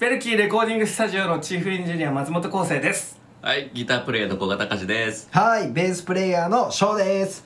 [0.00, 5.28] ベルキーレコーディングスタジオのチーフエンジニア松本康生ですはい、ギタープレイヤーの小型隆です。
[5.30, 7.44] はい、ベースプレイヤーの翔です。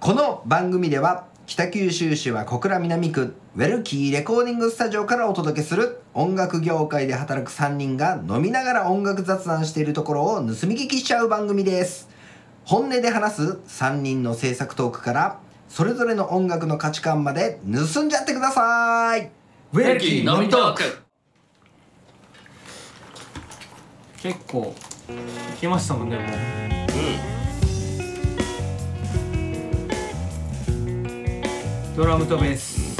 [0.00, 12.10] この番組では北九州市は小倉南区ウェルキーレコーディングスタジオからお届けする音楽業界で働く3人が飲みながら音楽雑談しているところを盗み聞きしちゃう番組です。
[12.66, 15.40] 本音で話す3人の制作トークから
[15.70, 19.30] それぞれの音楽の価値観まで盗んじゃってください。
[19.72, 21.03] ウベルキー飲みトーク。
[24.24, 24.74] 結構
[25.06, 26.26] 行きましたもんねもう
[31.94, 32.98] ドラムとベース。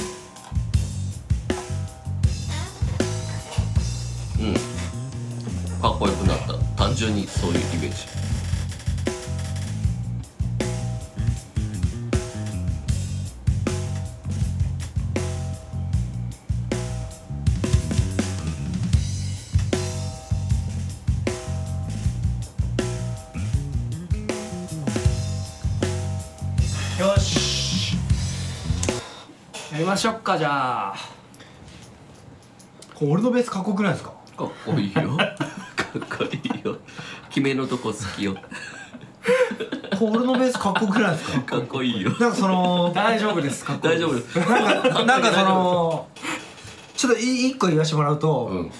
[4.38, 4.54] うん。
[5.80, 6.58] かっこよくなった。
[6.76, 8.13] 単純にそういうイメージ。
[29.84, 30.94] りましょうかじゃあ
[32.94, 34.12] これ俺のベースかっこよくないですか？
[34.36, 35.16] かっこいいよ。
[35.16, 36.76] かっこいいよ。
[37.28, 38.34] 決めのとこ好きよ。
[39.98, 41.40] これ俺のベースかっこよくないですか？
[41.42, 42.10] かっこいいよ。
[42.18, 44.38] なんかその大丈夫ですかっこいい大丈夫です。
[44.38, 46.08] なんかなんかその
[46.96, 48.70] ちょっとい一個言わせてもらうと、うん。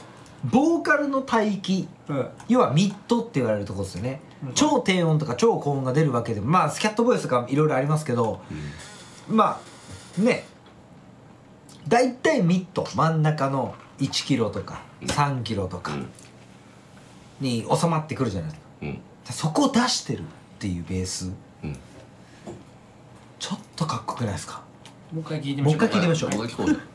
[0.45, 8.43] ボーカルの帯域うん要はミッドって言われるところですよね、うん超低音とか超高音が出るわけでもまあスキャットボイスとかいろいろありますけど
[9.27, 9.59] ま
[10.19, 10.45] あね
[11.89, 16.09] 大体ミッド真ん中の1キロとか3キロとかうん。
[17.41, 18.67] に収まってくるじゃないですか。
[18.83, 19.01] うん。
[19.31, 20.23] そこを出してるっ
[20.59, 21.31] ていうベース。
[21.63, 21.77] うん。
[23.39, 24.63] ちょっとかっこよくないですか？
[25.13, 26.94] もう一回聞いてみましょうもう一回聞いてみましょう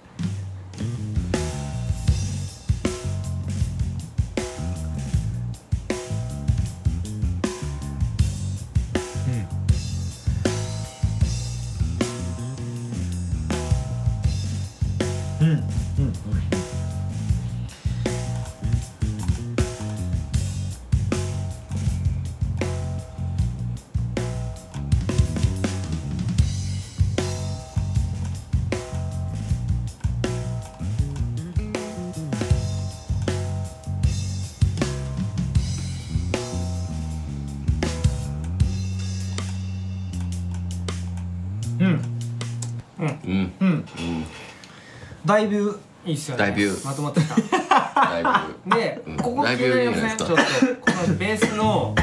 [45.30, 46.44] だいぶいいっすよね。
[46.44, 46.82] だいぶ。
[46.84, 47.36] まとまってきた。
[47.36, 48.24] だい
[48.66, 48.76] ぶ。
[48.76, 49.18] で、うん。
[49.18, 50.44] ここ気だいぶになりまいいんじゃちょっと。
[50.82, 51.96] このベースの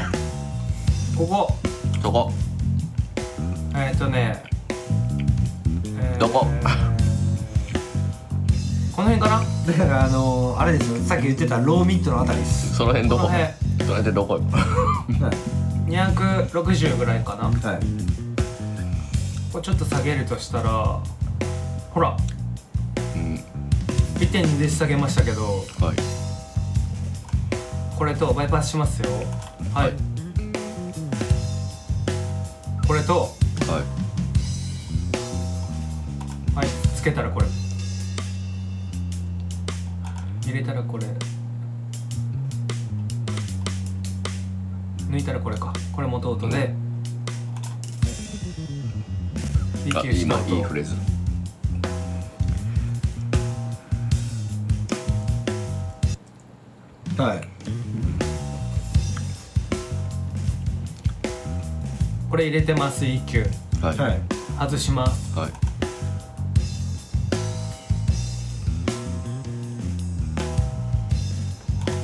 [1.17, 1.53] ここ。
[2.01, 2.31] そこ？
[3.75, 4.43] えっ、とね、
[5.99, 6.47] えーどこ
[8.95, 9.73] この辺かな？
[9.73, 11.03] だからあのー、あれですよ。
[11.03, 12.77] さっき言ってたローミッドのあたりです。
[12.77, 13.23] その辺どこ？
[13.27, 13.39] この
[13.79, 14.35] その辺でどこ？
[14.35, 14.39] よ。
[14.39, 15.29] は
[15.85, 15.91] い。
[15.91, 17.49] 260ぐらいかな。
[17.49, 17.79] はい。
[19.51, 21.03] これちょっと下げるとしたら
[21.91, 22.15] ほら。
[22.15, 22.36] うん。
[24.17, 25.95] 1.2で下げましたけどはい。
[27.97, 29.09] これとバイパスしますよ。
[29.73, 29.93] はい、はい。
[32.87, 33.13] これと
[33.67, 33.83] は
[36.53, 36.55] い。
[36.55, 36.67] はい。
[36.95, 37.47] つけたらこれ。
[40.45, 41.05] 入れたらこれ。
[45.09, 45.73] 抜いたらこれか。
[45.91, 46.73] これ元音で、
[49.95, 51.16] あ EQ したいいフレーズ。
[57.17, 57.41] はい。
[62.29, 63.49] これ入れてます EQ
[63.81, 63.97] はい。
[63.97, 64.21] はい。
[64.59, 65.35] 外します。
[65.35, 65.51] はい。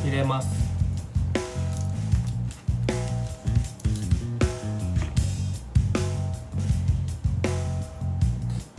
[0.08, 0.48] 入れます。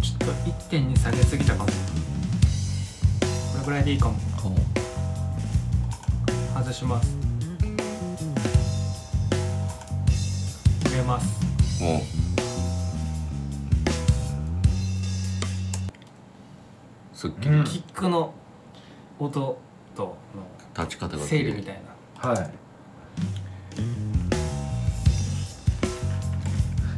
[0.03, 0.27] ちょっと
[0.75, 1.69] 1.2下げすぎたかも。
[1.69, 1.73] こ
[3.61, 4.34] れぐらいでいいかも
[6.65, 7.15] 外します。
[10.87, 11.83] 入れます。
[11.83, 12.01] もう。
[17.15, 17.55] すっきり。
[17.57, 17.65] うん。
[17.65, 18.33] キックの
[19.19, 19.59] 音
[19.95, 20.17] と
[20.75, 21.81] 立ち方のが整理みたい
[22.23, 22.51] なはい。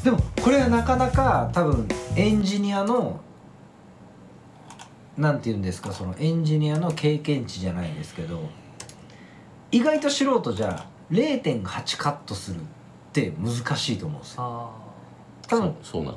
[0.04, 3.20] でもこれはなかなか多分エンジニアの
[5.18, 8.48] なんて言うんですかそのエンジニアの経験値じゃないですけど
[9.70, 12.62] 意外と素人じゃ0.8カットするっ
[13.12, 14.70] て難しいと思うんですよ。
[15.48, 16.16] 多分そうなん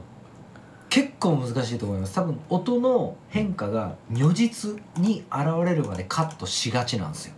[0.89, 2.15] 結構難しいと思います。
[2.15, 7.33] 多分音の変化が如実に現れるまでカットしがちなんですよ。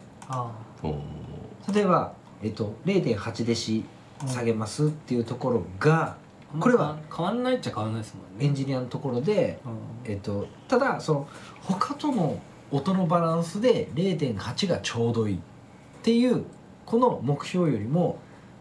[1.73, 3.83] 例えば、えっと、0.8デシ
[4.25, 6.15] 下げますっていうところが、
[6.55, 8.45] あこれは変わんないっちゃ変わんないですもんね。
[8.45, 10.11] エンジニアのところで、うん。
[10.11, 11.27] えっと、ただその
[11.61, 12.39] 他との
[12.71, 15.39] 音のバランスで0.8がちょうどいい
[16.01, 16.45] っていう
[16.87, 18.17] この目標よりも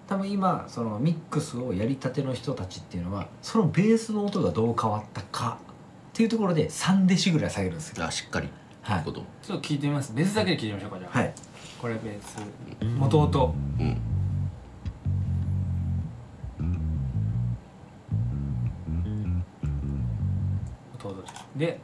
[0.07, 5.59] 多分今そのミックスをやりたての人たちっていうのはそのベースの音がどう変わったか
[6.11, 8.05] っていうところで3デシぐらい下げるんですよ。
[8.05, 8.49] あしっかり。
[8.83, 9.05] はい。
[9.05, 10.13] ことちょっと聞いてみます。
[10.15, 11.35] ベースだけで聞いてみましょうかじゃあ、はい、
[11.81, 12.37] これベース。
[12.99, 14.01] 元々うん。
[20.93, 21.23] 元々
[21.57, 21.81] で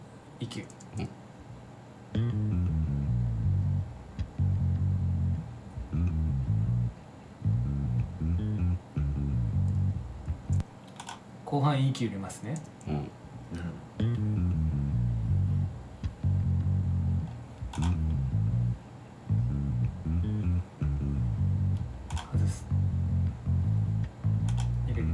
[11.77, 12.55] EQ 後半 EQ 入れますね。
[12.89, 13.11] うん。
[22.11, 22.67] 外す
[24.89, 25.09] 入れる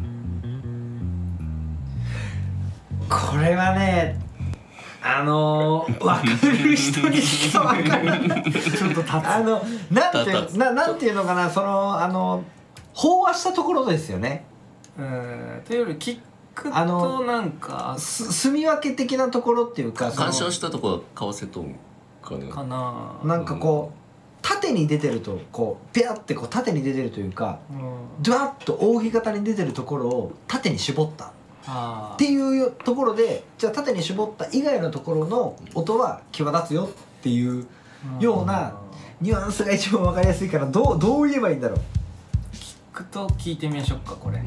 [3.09, 4.19] これはね
[5.05, 8.21] あのー、分かる人にしか分かる
[8.53, 9.61] ちょっとあの
[9.91, 10.25] なん。
[10.25, 10.99] てななん。
[10.99, 12.45] ていうのかなそのあの
[12.95, 14.45] 飽和したところですよね
[14.97, 15.63] うん。
[15.67, 16.21] というよりキッ
[16.55, 21.77] クあのとなんかす住み分け的なところっていうか干渉したとこは買わせとん
[22.23, 22.49] かね。
[22.49, 23.21] かな。
[23.25, 23.99] なんかこう
[24.43, 28.23] 縦に出てるとこうペアってこう縦に出てるというかうん。
[28.23, 31.27] ドワッと扇形に出てるところを縦に絞った。
[31.27, 31.29] っ
[31.65, 37.67] あていうところでじゃあ縦に絞った以外のところの音は際立つよっていう
[38.19, 38.75] ような
[39.21, 41.79] ニュアンスが一番分かりやすいからどうどう言えばいいんだろう。
[42.53, 44.43] キックと聞いてみましょうかこれ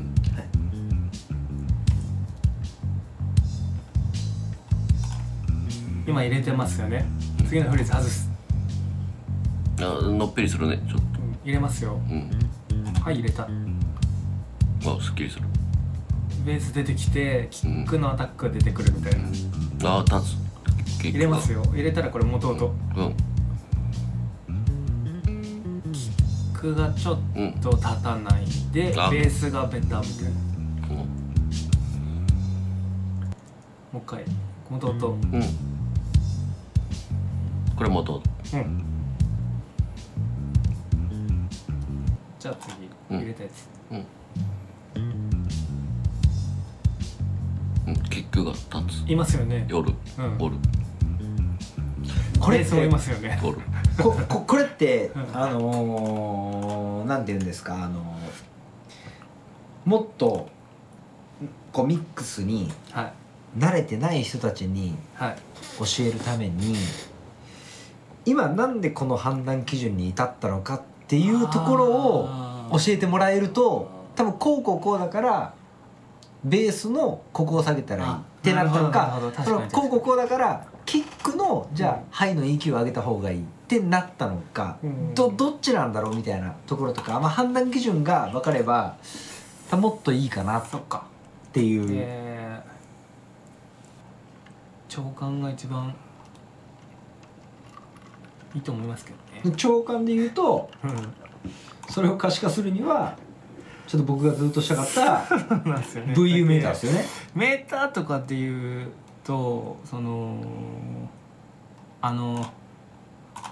[6.07, 7.05] 今入れてますよね。
[7.47, 8.29] 次のフレーズ外す、
[9.79, 10.77] あのっぺりするね。
[10.87, 11.91] ちょっうん入れますよ。
[11.91, 12.29] とうん。
[13.01, 13.43] はい入れた。
[13.43, 13.47] あ
[15.01, 15.45] すっきりする。
[16.45, 20.35] ベース出てきてキックのアタックが出てくるみたいな、あ立
[21.01, 21.03] つ。
[21.03, 21.63] 入れますよ。
[21.73, 23.15] 入れたらこれ元々うん。
[25.91, 26.09] キ
[26.53, 29.09] ックがちょっうんと立たないでベあ。
[29.09, 30.29] ースがベタみたいな。
[30.89, 30.97] うん。
[30.97, 31.03] も
[33.95, 34.23] う一回。
[34.69, 35.43] 元々うん
[37.75, 38.21] これ元
[38.53, 38.83] うん。
[42.39, 42.73] じゃあ次
[43.11, 43.19] うん。
[43.19, 44.05] 入れたやつ、うん。
[47.87, 49.09] うんキックが立つ。
[49.11, 49.65] いますよね。
[49.69, 49.91] 夜。
[50.17, 50.37] うん。
[50.39, 50.55] おる
[52.39, 53.39] これってベースもいますよね。
[53.43, 53.57] おる
[54.01, 55.37] こここれってうん。
[55.37, 58.15] あのー、なんて言うんですかあのー
[59.85, 60.49] もっと
[61.71, 63.13] こうミックスにはい。
[63.59, 65.35] 慣れてない人たちにはい。
[65.79, 66.75] 教えるために
[68.25, 72.29] 今なんでこの判断基準に至ったのかっていうところを
[72.71, 75.53] 教えてもらえると多分こうこうこうだから
[76.43, 81.95] ベースのここを下げたらいいあってなったのかそのこうこうこうだからキックのじゃうん。
[81.95, 85.13] あハイの EQ を上げた方がいいってなったのかうん。
[85.15, 88.97] どどっちなんだろうみたいなところとか、まあ、判断基準が分かれば
[89.71, 91.05] もっといいかなっそっか
[91.51, 91.87] ていう。
[91.89, 92.71] えー、
[94.87, 95.95] 長官が一番
[98.55, 99.11] いいと思いますけ
[99.43, 99.55] どね。
[99.57, 101.13] 長官で言うとうん
[101.89, 103.15] それを可視化するには
[103.85, 105.01] ちょっと僕がずっとしたかった
[106.15, 107.05] VU メーターですよね。
[107.35, 108.87] メーターとかっていう
[109.23, 110.37] とその
[112.01, 112.45] あの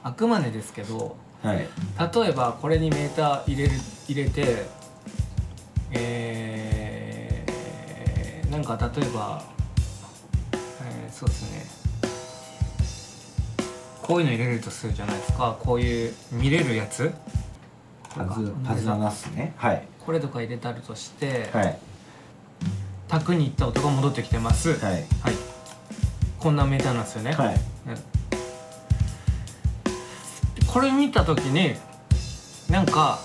[0.01, 1.57] あくまでですけどはい。
[1.57, 1.67] 例
[2.29, 3.75] えばこれにメーター入れる
[4.07, 4.65] 入れて
[5.91, 9.43] えー、なんか例えば、
[10.81, 11.82] えーそうですね
[14.03, 15.57] こういうの入れるとするじゃないですか。
[15.59, 17.13] こういう見れるやつ。
[18.09, 19.53] パズパズナナスね。
[19.55, 19.87] はい。
[20.05, 21.77] これとか入れたるとして、はい。
[23.07, 24.73] 卓に行った音が戻ってきてます。
[24.73, 25.03] はい、はい。
[26.37, 27.59] こんなメーターなんですよね、はい。
[30.67, 31.75] これ見た時に
[32.69, 33.19] なんか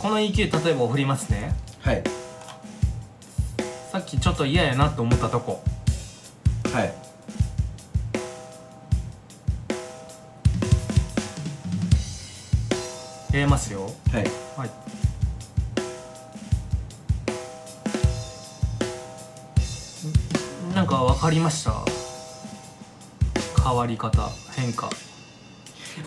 [0.00, 1.54] この EQ 例えば振りますね。
[1.80, 2.02] はい。
[3.92, 5.62] さっきちょっと嫌やなと思ったとこ。
[6.72, 7.03] はい
[13.34, 13.90] 入れますよ。
[14.12, 14.24] はい。
[14.56, 14.70] はい。
[20.70, 21.72] んなんか分かりました？
[23.64, 24.88] 変わり方変化。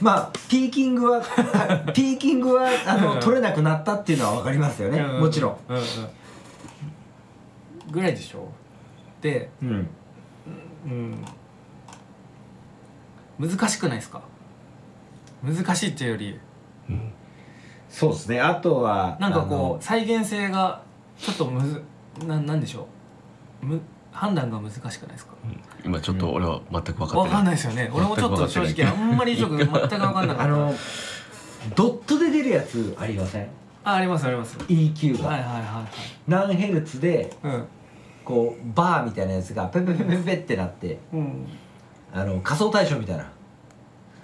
[0.01, 1.21] まあピーキングは
[1.93, 5.01] ピーキングはあの取れなくなったっていうのは分かりますよね。
[5.01, 5.57] もちろん。
[5.67, 5.83] うんうん。
[7.91, 8.47] ぐらいでしょ？
[9.21, 9.87] でうん。
[10.85, 11.25] うん。
[13.49, 14.21] 難しくないですか？
[15.43, 16.39] 難しいっていうより
[17.89, 18.41] そうですね。
[18.41, 20.81] あとはなんかこう再現性が
[21.17, 21.81] ちょっとむず
[22.25, 22.87] ななんでしょ
[23.63, 23.65] う？
[23.65, 25.33] む判断が難しくないですか？
[25.85, 27.25] 今ちょっと俺は全く分かってない。
[27.25, 27.89] わかんないですよね。
[27.93, 30.43] 俺もちょっと正直あんまりよく全く分かんなかった。
[30.43, 30.73] あの
[31.75, 33.47] ドットで出るやつありません？
[33.83, 34.57] あありますあります。
[34.57, 35.87] EQ が、はいはいは
[36.27, 37.57] 何ヘルツでいはい
[38.25, 41.47] こうバーみたいなやつがペペペペペってなってうんうん
[42.13, 43.31] あの仮想対象みたいな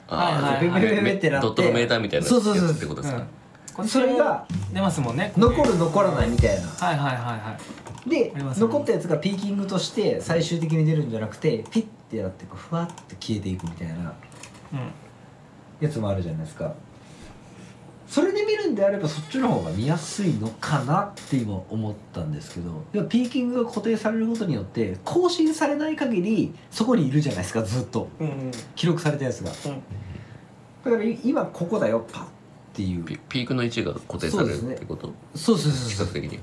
[0.07, 3.27] はいはいペペペペペってなってドットのメーターみたいなそうそうそうやつってことですか、うん
[3.87, 5.33] それが出ますもんね。
[5.37, 6.67] 残る残らないみたいな。
[6.67, 7.57] はいはいはいは
[8.05, 8.09] い。
[8.09, 13.93] で残ったやつがピーキングとして最終的に出るんじゃなくてピッてやってこうふわって消えていくみたいな。
[14.73, 14.91] うん
[15.79, 16.73] やつもあるじゃないですか。
[18.07, 22.83] それで見るんであればそっちの方が見やすいのかなって今思ったんですけど。
[22.93, 28.07] いやピーキングが固定されることによって更新されない限りそこにいるじゃないですかずっと。
[28.19, 28.51] うんうん。
[28.75, 29.51] 記録されたやつが。
[29.65, 29.81] うん。
[30.85, 32.05] だからい今ここだよ。
[32.11, 32.23] パッ
[32.73, 33.03] っていう。
[33.03, 36.39] ピピークの位置が固定されるってこと、そうそう視覚的に。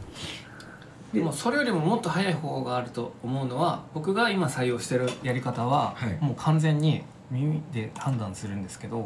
[1.12, 6.16] でもそれよりももっと早い方法があると思うのは僕が今採用してるやり方は、はい。
[6.20, 9.02] もう完全に耳で判断するんですけど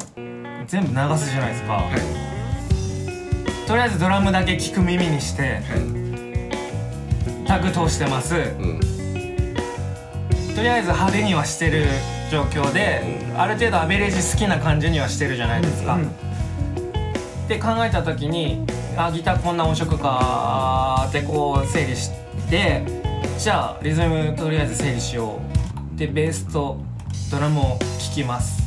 [0.67, 1.83] 全部流すじゃないですか、
[3.67, 5.61] とりあえずドラムだけ聞く耳にして
[7.47, 8.35] タグ通してます。
[8.35, 8.79] うん。
[10.55, 11.85] とりあえず派手にはしてる
[12.31, 13.01] 状況で、
[13.35, 15.99] ある程度アベレージ好きな感じにはしてるじゃないですか、
[17.45, 18.65] って考えた時に
[18.97, 22.09] あギターこんな音色かってこう整理し
[22.49, 22.83] て
[23.37, 25.39] じゃあリズムとりあえず整理しよ
[25.95, 25.97] う。
[25.97, 26.77] でベースと
[27.31, 28.63] ドラムを聴きます。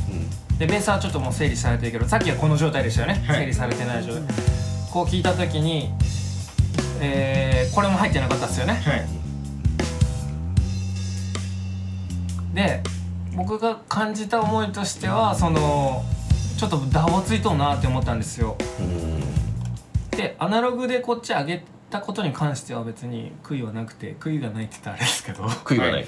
[0.57, 3.39] でベースはちょっともう整理されてるけどさっきはこの状態でしたよね、はい。
[3.39, 4.23] 整理されてない状態。
[4.91, 5.91] こう聞いた時に、
[7.01, 8.73] えーこれも入ってなかったですよね。
[8.73, 9.05] はい。
[12.55, 12.81] で
[13.35, 16.03] 僕が感じた思いとしてはその
[16.59, 18.57] ちょっとダボついとうなって思ったんですよ。
[18.81, 19.21] うん。
[20.11, 25.45] でアナログでこっち上げたことに関しては別に悔いはなくて悔いがないって言ったらあれですけど。
[25.45, 26.05] 悔いはない、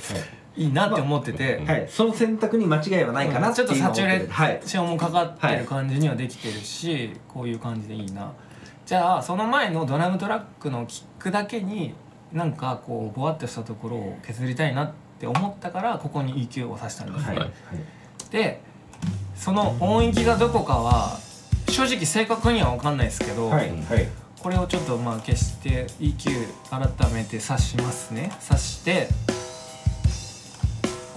[0.57, 0.65] い。
[0.65, 3.53] いなって思ってて、はい、その選択に間違いはないかなうん。
[3.53, 4.59] ちょっとサチュレはい。
[4.59, 8.33] ーションもかかってる感じにはできてるし、こういう感じでいいな。
[8.85, 11.93] じゃあその前のドラムトラックのキックだけに
[12.33, 17.51] なんかこうぼわっとしたところを削りたいなって思ったからここに EQ をさしたんです、はいはい。
[18.31, 18.59] で
[19.41, 21.17] その音域がどこかは
[21.67, 23.71] 正直正確には分かんないですけど、はい。
[23.71, 24.07] はい。
[24.39, 28.31] これをちょっとまあ消して EQ 改めて挿しますね。
[28.39, 29.07] 挿して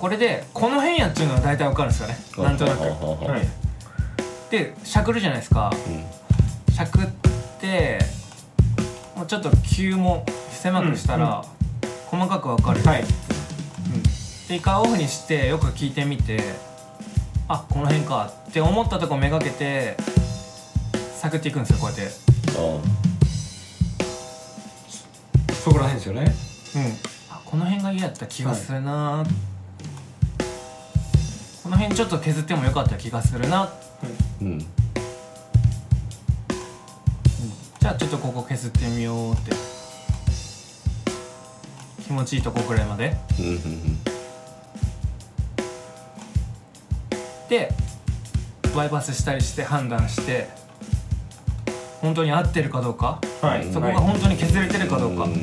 [0.00, 2.16] これでこの辺やっていうのは大体わかるんですよね。
[2.38, 2.80] なんとなく。
[2.82, 4.50] はい。
[4.50, 5.70] でしゃくるじゃないですか。
[6.72, 7.06] しゃくっ
[7.60, 7.98] て
[9.14, 11.44] もうちょっと急も狭くしたら
[12.06, 13.02] 細かくわかる、はい。
[13.02, 14.02] うん。
[14.48, 16.40] で一回オフにしてよく聞いてみて
[17.46, 18.32] あこの辺か。
[18.48, 19.96] って思ったとこめがけて
[21.20, 22.08] 探っていくんですよこうやって。
[25.52, 26.34] そこら辺ですよね。
[26.76, 26.82] うん、
[27.30, 29.24] あこの辺が嫌だった気がするな、
[31.62, 33.72] この辺ちょっと削ってもよかった気がするな、
[34.42, 34.58] うん。
[34.58, 39.52] じゃあちょっとここ削ってみようって。
[42.04, 43.16] 気持ちいいとこくらいまで。
[43.38, 44.13] うんうん
[47.54, 47.72] で
[48.74, 50.48] バイパスしたりして判断して
[52.00, 53.20] 本当に合ってるかどうか？
[53.40, 53.72] はい。
[53.72, 55.24] そこが本当に削れてるかどうか。
[55.24, 55.42] ん。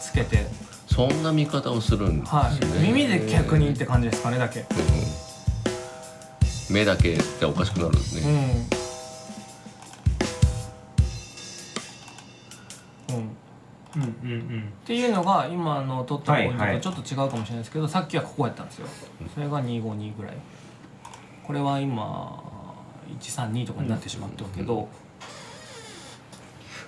[0.00, 0.46] つけて、
[0.86, 2.52] そんな見方をするんですね、はい、
[2.88, 4.60] 耳で確認って感じですかねだけ。
[4.60, 4.66] うん。
[6.74, 8.34] 目だけじゃおかしくなるんですうん。
[8.34, 8.66] ね、
[13.10, 13.16] うん。
[13.16, 13.36] うん
[14.22, 14.72] うんうん。
[14.84, 16.80] っていうのが今の取ったポイントはいはい。
[16.80, 18.86] とちょっと違うかもしれないですけど、さっきはここやったんですよ。
[19.34, 20.32] それが252ぐらい
[21.46, 22.42] これは今
[23.20, 24.88] 132とかになってしまったけど、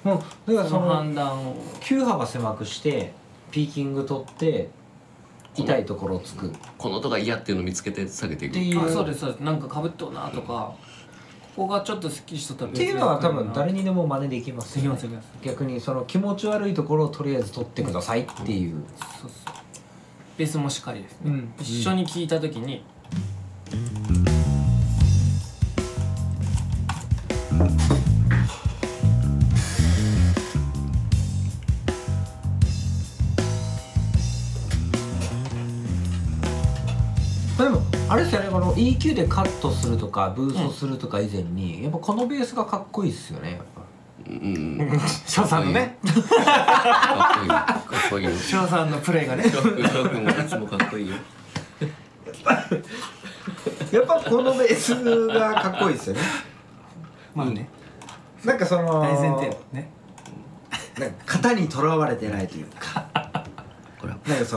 [0.02, 1.56] もうだからそのその判断を。
[1.80, 3.12] 急幅狭くして
[3.50, 4.68] ピーキング取って
[5.54, 6.48] 痛いところをつく。
[6.48, 8.54] っこの音が嫌っていうのを見つけて下げていく。
[8.54, 9.06] ていうあそう。
[9.06, 9.40] ですそうです。
[9.40, 10.74] なんかかぶっとうなとか、
[11.56, 15.28] ここがちょっとすっきりしとったらっていうのは多分誰ににでも真似できますできますできます。
[15.42, 18.82] 逆にその気持ち悪いところをとりあえず取ってくださいっていう、
[19.20, 19.54] そうそう。
[20.36, 21.52] ベースもしっかりですね、うん。
[21.60, 22.82] 一緒に聴いた時に、で
[38.78, 43.82] EQ でカットするとかブーストするとか以前に、やっぱこのベースがかっこいいっすよねやっぱ。
[44.28, 45.00] うん。
[45.26, 45.98] 翔さんのね。
[46.04, 46.14] かっ
[47.40, 47.48] こいい。
[47.48, 48.24] かっこいい。
[48.24, 49.44] よ翔さんのプレーがね。
[49.50, 51.16] 翔くん翔くんもいつもかっこいいよ。
[53.92, 56.20] やっぱこのベースがかっこいいですよね。
[57.34, 57.68] まあね。
[58.44, 59.90] なんかその大前提ね。
[60.98, 63.07] なんか型にとらわれてないというか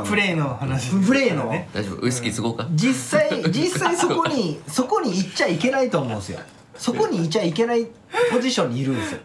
[0.08, 1.50] プレーの話プレーの？
[1.50, 2.06] ね大丈夫？
[2.06, 2.68] ウイスキー継ごうか？
[2.72, 6.40] 実際 実際そこにそこに行っちゃいけないと思うんですよ。
[6.76, 7.86] そこにいちゃいけない
[8.32, 9.20] ポジションにいるんですよ。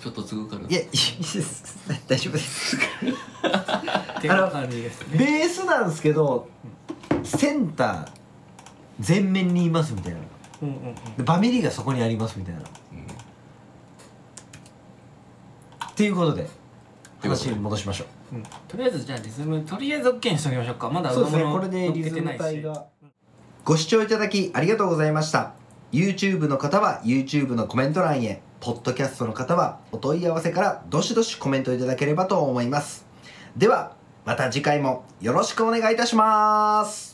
[0.00, 2.76] ちょっと継ぐからいやいいです大丈夫です。
[2.76, 5.18] っていう感じですね。
[5.18, 6.48] ベースなんですけど
[7.22, 8.08] センター
[9.06, 10.18] 前面にいますみたいな。
[10.62, 10.94] うんうんうん。
[11.16, 12.60] でバミリがそこにありますみたいな。
[12.60, 12.64] っ
[15.96, 16.48] ていうことで
[17.20, 18.42] 話に戻しましょううん。
[18.68, 20.90] とりあえずじゃあリズムとりあえず OK にしときましょうか。
[20.90, 21.44] まだそうですね。
[21.44, 22.38] これでリズムけてないし。
[22.38, 22.86] 隊が。
[23.64, 25.54] ご視聴いただきありがとうございました。
[25.92, 28.42] YouTube の方は YouTube のコメント欄へ。
[28.60, 33.04] ポッドキャストの方はお問い合わせからどしどしコメントいただければと思います。
[33.56, 37.13] ではまた次回もよろしくお願いいたします